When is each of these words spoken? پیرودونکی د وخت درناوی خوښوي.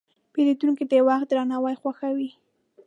پیرودونکی 0.33 0.85
د 0.91 0.93
وخت 1.07 1.27
درناوی 1.29 1.75
خوښوي. 1.81 2.29